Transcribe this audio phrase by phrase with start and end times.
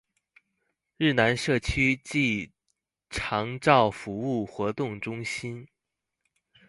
[0.97, 2.51] 日南社區暨
[3.11, 5.67] 長照服務活動中心